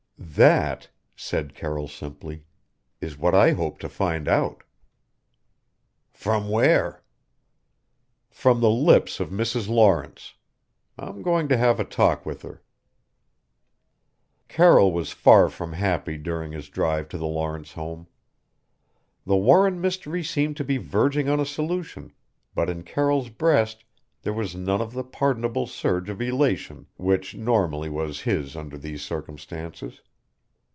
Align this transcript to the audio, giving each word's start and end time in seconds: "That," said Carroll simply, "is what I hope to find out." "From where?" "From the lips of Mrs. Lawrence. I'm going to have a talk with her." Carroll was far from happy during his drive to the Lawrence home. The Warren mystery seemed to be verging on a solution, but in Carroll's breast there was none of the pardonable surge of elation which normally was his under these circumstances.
"That," 0.35 0.87
said 1.13 1.53
Carroll 1.55 1.89
simply, 1.89 2.45
"is 3.01 3.17
what 3.17 3.35
I 3.35 3.51
hope 3.51 3.79
to 3.79 3.89
find 3.89 4.29
out." 4.29 4.63
"From 6.13 6.47
where?" 6.47 7.03
"From 8.29 8.61
the 8.61 8.69
lips 8.69 9.19
of 9.19 9.29
Mrs. 9.29 9.67
Lawrence. 9.67 10.35
I'm 10.97 11.21
going 11.21 11.49
to 11.49 11.57
have 11.57 11.81
a 11.81 11.83
talk 11.83 12.25
with 12.25 12.43
her." 12.43 12.63
Carroll 14.47 14.93
was 14.93 15.11
far 15.11 15.49
from 15.49 15.73
happy 15.73 16.17
during 16.17 16.53
his 16.53 16.69
drive 16.69 17.09
to 17.09 17.17
the 17.17 17.27
Lawrence 17.27 17.73
home. 17.73 18.07
The 19.25 19.35
Warren 19.35 19.81
mystery 19.81 20.23
seemed 20.23 20.55
to 20.57 20.63
be 20.63 20.77
verging 20.77 21.27
on 21.27 21.41
a 21.41 21.45
solution, 21.45 22.13
but 22.55 22.69
in 22.69 22.83
Carroll's 22.83 23.29
breast 23.29 23.83
there 24.21 24.33
was 24.33 24.55
none 24.55 24.79
of 24.81 24.93
the 24.93 25.03
pardonable 25.03 25.67
surge 25.67 26.09
of 26.09 26.21
elation 26.21 26.87
which 26.95 27.35
normally 27.35 27.89
was 27.89 28.21
his 28.21 28.55
under 28.55 28.77
these 28.77 29.01
circumstances. 29.01 30.01